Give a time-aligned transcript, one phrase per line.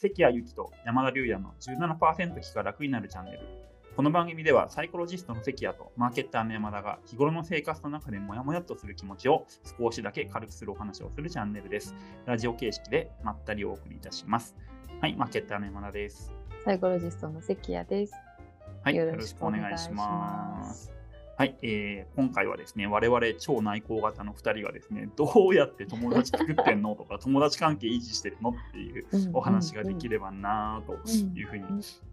[0.00, 3.40] 関谷由紀と山田龍也の17%気が楽になるチャンネル。
[3.96, 9.44] この番組ではサイコロジストの関谷とマーケッターの山田が日頃の生活の中でモヤモヤっとする気持ちを
[9.80, 11.96] 少しだけ軽くするお話をするチャンネルです。
[12.26, 14.54] ラジオ形式でまったりお送りいたします。
[15.00, 16.32] はい、マーケッターの山田です。
[16.64, 18.12] サイコロジストの関谷です。
[18.84, 20.97] はい、よよろろしくお願願いします。
[21.38, 30.94] はい、えー今回はですね、我々超内向型の2人がですね、どうやって友達作ってんのとか、 友達関係維持してるのっていうお話ができればなと
[31.36, 31.64] いうふうに、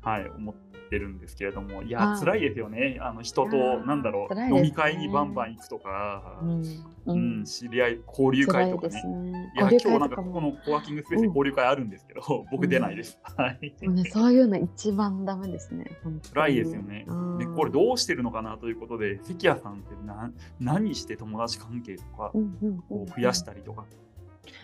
[0.02, 0.56] はい、思っ
[0.92, 3.00] てるんですけれども、いや、はい辛いですよね。
[3.02, 6.64] あの人と、なんだろう、ね飲み会にバンバン行くとか、うん、う
[7.08, 9.52] うんん、知り合い、交流会とか辛いね。
[9.56, 13.20] いや、今日なんかここのコワーキングスペースで交流会あるんですけど、僕出ないです。
[13.24, 13.76] はい。
[13.86, 15.86] もうね、そういうの一番ダメですね。
[16.32, 17.06] 辛いですよね。
[17.08, 23.86] うんで、これどうしてるのかなということで、関谷さんってな何して友達関係とかうんうんうんこう増やしたりとか、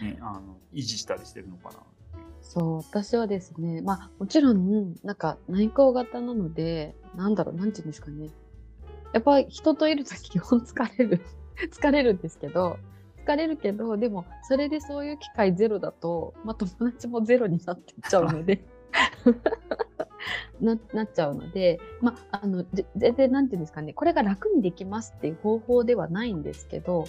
[0.01, 1.77] ね、あの維持したりしてるのかな。
[2.41, 8.29] そう、私はですね、まあもちろん、なんか内向型なので、なんだろう、なんていうんですかね。
[9.13, 11.21] やっぱり人といると基本疲れる。
[11.71, 12.77] 疲れるんですけど、
[13.25, 18.63] 疲れるけど、でもそれでそういう機会ゼロだと、まあ友達もゼロになってっちゃうので。
[20.61, 27.05] ななっちゃうので、まあ、あのぜ全然なんていうんですかねこれが楽にできますっていう方法ではないんですけど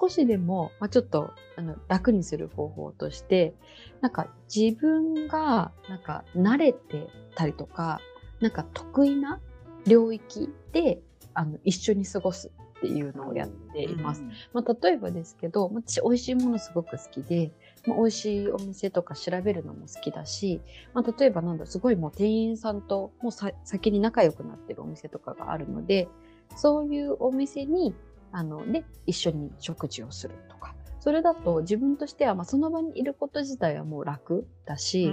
[0.00, 3.54] 少しでも、まあ、ちょっとあの楽にする方法として
[4.00, 8.00] なんか自分がなんか慣れてたりとか
[8.40, 9.40] なんか得意な
[9.86, 11.00] 領域で
[11.34, 14.22] あの一緒に過ごすっていうのをやっています。
[14.22, 20.60] うんまあ、例えばですけど私美味しいものすごく好きで、まあ、美味しいお店とか調べるのも好きだし、
[20.94, 26.08] まあ、例えばなんだすごいもう店員さんともうさ先に仲良くなってるお店とかがあるので
[26.56, 27.94] そういうお店に
[28.32, 35.12] あので一緒に食事をするとかそれだと自分としてはまあその場にいること自体はもう楽だし、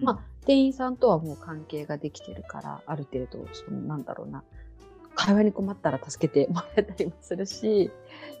[0.00, 4.44] まあ、店員さんとはもう関係ができてるからある程度そのなんだろうな
[5.14, 7.90] 会話に困ったら助けてもらえたりもするし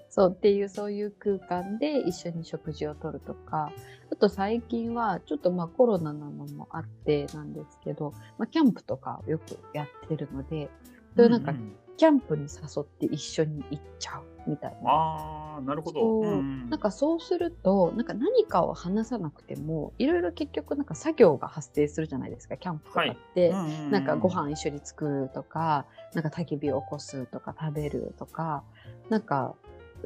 [0.08, 3.72] そうっていうそういう空間で一緒に食事をとるとか。
[4.12, 10.68] あと最近はちょっとまあコロナなのもあってなんですけど、まあ、キャンプとかよくやってるので
[11.16, 11.54] そういうなんか
[11.96, 14.90] キャンプに誘って一緒に行っちゃうみたいな。
[14.90, 16.00] ああ、なるほど。
[16.00, 16.24] そう。
[16.24, 16.70] うんうん。
[16.70, 23.90] なんかそうするとなんか何かを話さなくてもいろいろ結局なんか作業が発生するじゃないですかキャンプとかって、うんうんうん。
[23.90, 28.64] なんかご飯一緒に作るとかなんか焚き火を起こすとか食べるとか。
[29.08, 29.54] なんか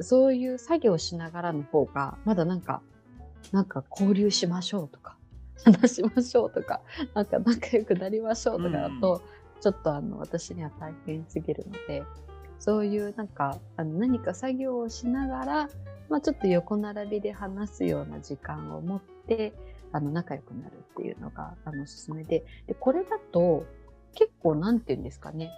[0.01, 2.81] そういう作業しながらの方がまだなんか
[3.51, 5.15] なんか交流しましょうとか
[5.63, 6.81] 話しましょうとか
[7.13, 9.21] なんか仲良くなりましょうとかだと、
[9.61, 12.03] ちょっとあの私には大変すぎるので
[12.59, 15.69] そういうなんかあの何か作業をしながら、
[16.09, 19.53] まあ、ちょっと横並びで話すような時間を持って
[19.91, 23.65] あの仲良くなるっていうのがあのおすすめででこれだと
[24.13, 25.51] 結構なんて言うんですかね。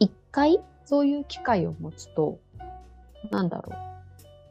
[0.00, 2.38] 一回そういう機会を持つと
[3.30, 3.97] なんだろう。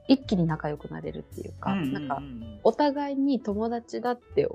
[0.07, 1.93] 一気に仲良くなれるっていうか、うんうんうん。
[1.93, 2.21] なんか
[2.63, 4.47] お互いに友達だって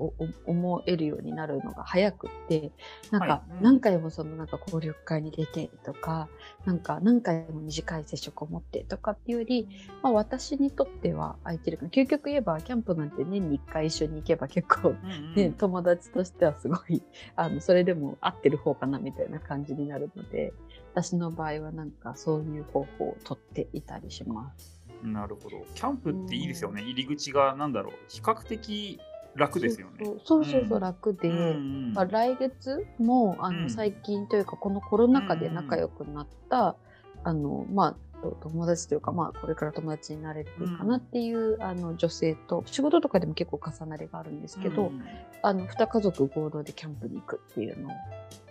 [0.45, 2.71] 思えるようになるのが早くって
[3.11, 6.27] なんか何回もそのなんか交流会に出てとか
[6.65, 9.67] なんか何回も短い接触を持ってとかっていうより、
[10.01, 15.35] まあ、私にとっては空いてるから究極言えばキャンプなんて年に1回一緒に行けば結構、うんうん。
[15.35, 17.01] ね友達としてはすごい
[17.35, 20.53] あのそれでも合ってる方かなみたいな感じになるので
[20.93, 24.82] 私の場合はなんかそういう方法をとっていたりします。
[25.03, 25.65] なるほど。
[25.75, 26.81] キャンプっていいですよね。
[26.81, 28.99] 入り口がなんだろう、比較的
[29.35, 30.05] 楽ですよね。
[30.05, 30.45] そうそう。
[30.45, 30.79] そううん。
[30.79, 31.53] 楽で、うんう
[31.89, 33.69] んまあ、来月もあの、うん。
[33.69, 36.75] 最近というかこのコロナ禍で仲良くなった、
[37.23, 45.03] あのまあと友達というか、まあ、これから友達になれるかなっていう、あの女性と仕事とかでも結構重なりがあるんですけど、うん。
[45.41, 47.91] あの2家族合同でキャンプに行くっていうのを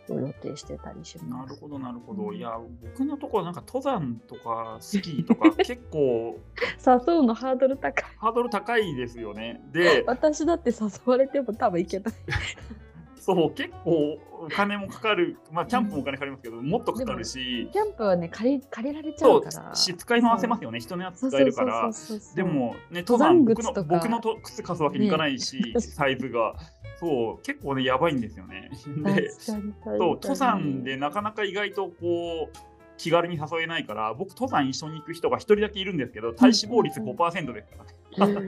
[0.08, 1.48] 予定してたりします。
[1.48, 2.28] なるほど、なるほど。
[2.28, 6.38] うんいや、僕のところなんか登山とかスキーとか 結構
[6.84, 8.04] 誘うのハードル高い。
[8.16, 9.60] ハードル高いですよね。
[9.72, 12.14] で、私だって誘われても多分行けない。
[13.22, 15.38] そう、結構お金もかかる。
[15.52, 19.74] まあ、キャンプもお金かかりますけど、もっとかかるし、キャンプはね借り借りられちゃそううから。
[19.76, 20.80] し、使い回せますよね。
[20.80, 21.90] 人のやつ使えるから。
[22.34, 26.56] でもね、登登山山僕の僕のと靴貸すわけにいかないし、ねサイズが。
[26.98, 28.70] そう、結構ね、やばいんですよね。
[29.14, 32.71] で、そう登山でなかなか意外とこう
[33.02, 38.28] 気軽に誘えないから僕登山一緒に行く人が一人だけいるんですけど体脂肪率うんうん5%ですから。
[38.28, 38.44] ね、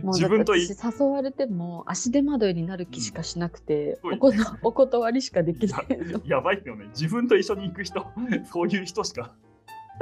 [0.04, 4.14] 自分と誘われても足手まといになる気しかしなくて、うん。
[4.14, 4.32] おこ
[4.62, 6.22] お断りしかできないの。
[6.24, 6.86] やばいですよね。
[6.94, 8.06] 自分と一緒に行く人
[8.50, 9.34] そういう人しか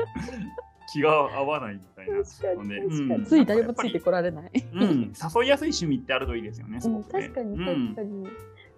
[0.92, 2.22] 気が合わないみたいな。
[2.22, 3.24] 確かにうん。
[3.24, 4.50] つい誰もついてこられない。
[4.74, 7.22] うん、誘いやすい趣味ってあるといいですよね、すうん、ごくね。
[7.28, 7.56] 確かに。
[7.56, 7.94] うん。
[7.94, 8.28] 確かに、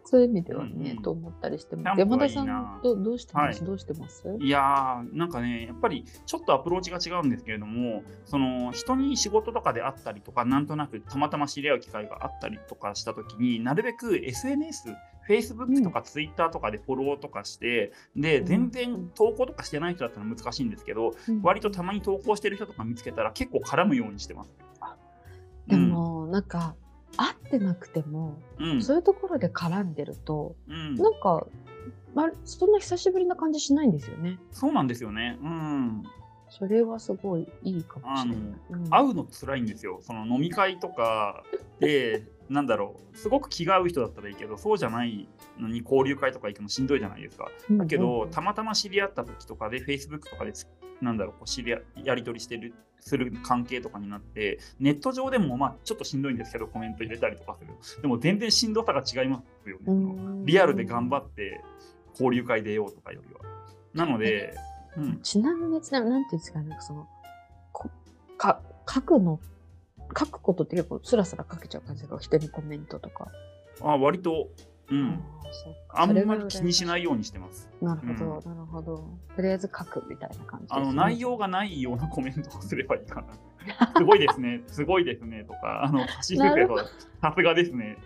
[0.04, 1.02] そういう意味ではね、うんうん。
[1.02, 1.98] と思ったりしてます。
[1.98, 3.66] 山田さんどどうしてます、はい。
[3.66, 4.24] どうしてます？
[4.40, 14.94] いやーなんかねやっぱりちょっとアプローチが違うんですけれどもその人に仕事とかで会ったりとかなんとなくたまたま知り合う機会があったりとかした時になるべく SNS
[15.28, 18.44] Facebook とか Twitter とかでフォローとかして、でうん。
[18.44, 21.42] 全然投稿とかしてない人だったら難しいんですけど、うん。
[21.42, 24.50] 割とたまに投稿してる人とか見つけたら結構絡むようにしてます。
[25.68, 26.74] でも、なんか
[27.16, 31.46] 会ってなくても、うん、うんそういうところで絡んでると、うんなんか、
[32.14, 34.38] ま、そんな久しぶりな感じしないんですよね。
[34.50, 35.38] そうなんですよね。
[35.42, 36.02] うん
[36.50, 38.38] それはすごいいいかもしれない。
[38.70, 40.00] うん会うの辛いんですよ。
[40.02, 41.42] その飲み会とか
[41.80, 45.28] で、なんだろう、すごく気が合う人だったらいいけど、そうじゃない
[45.58, 47.48] のに交流会とか行くのしんどいじゃないですか。
[47.70, 50.66] だけど、たまたま知り合った時とかで、Facebook とかでつ、
[51.00, 58.02] なんだろう、こう知り合やり取りしてる、する関係とかになって、ネット上でも、まあ、ちょっとしんどいんですけど、コメント入れたりとかする。
[58.02, 60.42] でも、全然しんどさが違いますよね。
[60.44, 61.60] リアルで頑張って、
[62.12, 63.40] 交流会出ようとかよりは。
[63.94, 64.54] なので、
[64.96, 67.08] うん、ちなみに、ちなみに、なんていうんですかね、なんかその、
[67.72, 67.90] こ
[68.36, 69.40] か書くの、
[70.18, 73.28] 書くことって結構スラスラ書けちゃう感じが、人にコメントとか。
[73.80, 74.48] あ割と、
[74.90, 75.22] うん。
[75.90, 77.68] あんまり気にしないようにしてます。
[77.80, 79.04] なるほど、なるほど。
[79.36, 80.68] とりあえず書くみたいな感じね。
[80.70, 83.34] あの内容がないようなコメントをすればいいかな。
[83.96, 86.78] すごいですね、すごいですねとか、あの、橋なる先生と
[87.20, 87.98] さすがですね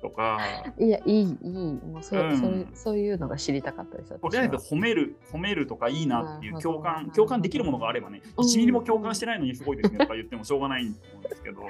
[0.00, 0.38] とか、
[0.78, 1.54] いや、いい、いい。
[1.84, 4.18] もうそ,、うんそういうそういうのが知りたかったです。
[4.18, 11.62] とりあえず褒める、褒めるとかいいなっていう共感、共感できるものがあればね、うん1ミリも共感してないのにすごいですねとか言ってもしょうがないと思うんですけど、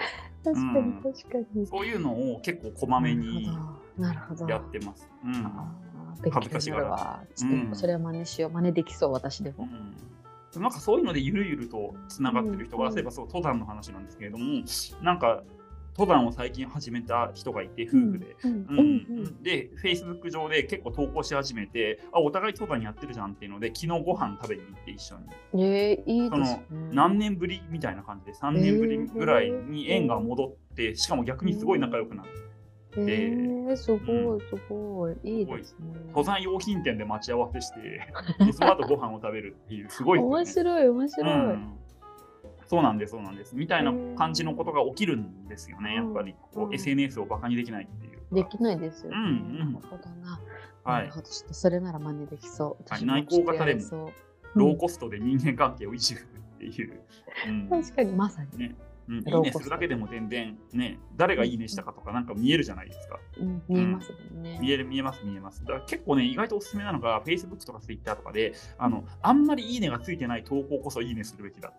[0.45, 1.67] 確かに、うん確かに。
[1.67, 3.49] そういうのを結構こまめに。
[4.49, 5.09] やってます。
[5.25, 5.33] うん
[6.33, 8.51] 恥ずかし強がらずうんとそれは真似しよう。
[8.51, 9.65] 真似できそう、私でも。
[9.65, 9.97] うん
[10.57, 14.63] なんかそういうのでゆるゆるとつながってる人が、うん例えばそう登山の話なんですけれども
[15.03, 15.43] なんか
[15.99, 18.19] 登山を最近始めた人がいて夫婦
[19.43, 25.17] で、で Facebook 上で結構投稿し始めてあお互い登山やってるじゃんっていうので昨日ご飯食べに行って一緒
[25.53, 26.91] にえー、いいそのですね。
[26.93, 32.31] 何年ぶりみたいな感じで3年ぶりぐらいに縁が戻ってしかも逆にすごい仲良くなって
[32.97, 35.17] えー、すごい、すごい。
[35.23, 35.87] いいですね。
[36.09, 37.81] 登山用品店で待ち合わせして
[38.45, 40.25] でその後ご飯を食べるっていうすごいね。
[40.25, 41.35] 面白い、面白い。
[41.35, 41.79] うん
[42.69, 43.57] そうなんです、そうなんです。
[43.57, 48.19] みたいな感じのことが起きるんですよね、やっぱりこう、うん SNS をバカにできないっていう。
[48.33, 49.17] できないですよね。
[49.17, 49.29] うんう
[49.65, 50.41] んなるほどな。
[50.85, 51.13] はないる。
[51.13, 51.23] ほど。
[51.23, 52.91] ちょっとそれなら真似できそう。
[52.91, 54.13] はい私内向型でも
[54.55, 57.01] ローコストで人間関係を維持するっていう。
[57.49, 58.59] うん確かに、まさに。
[58.59, 58.75] ね
[59.09, 63.19] うん、いいねするだけでも全然ね、誰がいいねしたかとかなんか見えるじゃないですか。
[63.41, 64.59] うん、見えますもんね。
[64.61, 65.65] 見える見えます見えます。
[65.65, 71.73] だから結構ね、意外とおすすめなのが Facebook とか Twitter とかで、あの、あんまりいいねがついてない投稿こそいいねするべきだ。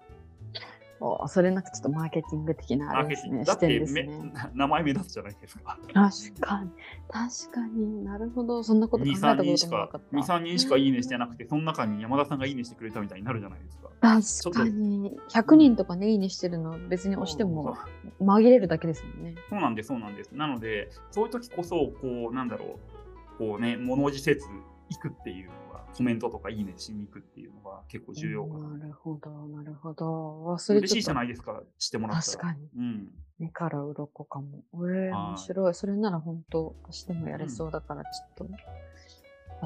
[1.01, 3.44] おそれなんかちょっとマーケティング的なあれですね。
[3.46, 4.10] だってね。
[4.54, 5.80] 名前目立つじゃないですか。
[5.94, 6.72] 確かに。
[7.10, 8.63] 確かになるほど。
[8.63, 10.18] そんなこと考2、えたこ3人しかともなかっ、た。
[10.18, 13.90] 2、3人しかいいねしてなくて、その中に山田さんがいいねしてくれたみたいになるじゃないですか。
[14.01, 15.18] 確かに。
[15.30, 17.78] 100人とかね、いいねしてるの別に押しても
[18.22, 19.36] 紛れるだけですもんね。
[19.50, 20.31] そうなんです、そうなんです。
[20.34, 24.48] なので、そういう時こそ、こう、なんだろう、こうね、物おじせず
[24.89, 28.77] 行くっていうのが、コメントとかいいねしに行くっていうのが結構重要かな。
[28.77, 30.53] なるほど、なるほど。
[30.56, 32.38] あそれ嬉しいじゃいないですか、してもらったら。
[32.38, 32.69] 確かに。
[32.77, 33.09] うん。
[33.39, 34.63] 目から鱗かも。
[34.88, 35.74] ええはい面白い。
[35.74, 38.58] それなら本当、私でもやれそうだから、ちょっと、や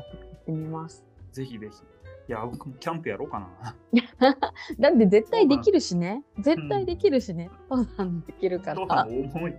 [0.01, 1.03] ってみます。
[1.31, 1.81] ぜひぜひ。
[2.29, 3.75] いや、僕もキャンプやろうかな。
[4.79, 6.23] だって絶対できるしね。
[6.39, 7.49] 絶対できるしね。
[7.69, 9.09] 登山できるから父さん。
[9.09, 9.55] 重い。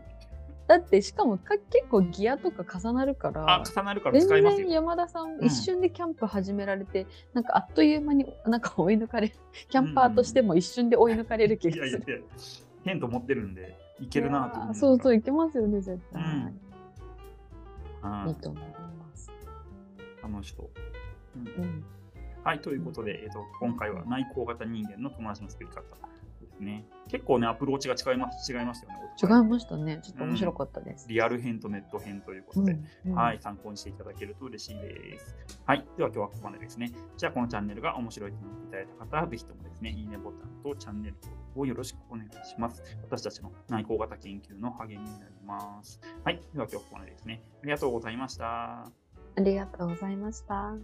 [0.67, 4.69] だってしかもか結構ギアとか重なるからあ、重なるから全使いますよ。
[4.69, 9.33] 然山田さんん一瞬でキャンプ始められて、なんかあっという間に なんか追い抜かれ
[9.69, 11.89] キャンパーとしても一瞬で追い抜かれる気がする。
[11.89, 12.25] いやいやいや、
[12.85, 15.17] テント持ってるんで、いけるなと思そうそうう。
[15.17, 16.61] いけますよね絶対、うん
[18.01, 19.31] はいいと思います。
[20.23, 20.71] 楽しそう。
[21.39, 21.85] うんうん
[22.43, 25.83] はい、ということで、えっと今回は内向型人間の友達の作り方
[26.55, 26.85] ですね。
[27.09, 28.99] 結構ね、アプローチが違います違いましたよね。
[29.23, 30.01] お違い互ましたね。
[30.03, 31.07] ちょっと面白かったです。
[31.09, 35.37] リアル編とネット編ということうんで、うんはい、参考にしていただけると嬉しいです。
[35.67, 36.93] はい、では今日はここまでですね。
[37.17, 42.83] じゃあ、このチャンネルが面白いと思っていただいた方は、ぜひともですね、いいねボタンとチャンネル登録をよろしくお願いします。
[43.03, 46.01] 私たちの内向型研究の励みになります。
[46.25, 47.43] はい、では今日はここまでですね。
[47.63, 48.85] ありがとうございました。
[49.37, 50.75] ありがとうございました。